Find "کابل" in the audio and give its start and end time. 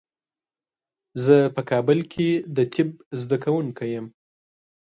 1.69-1.99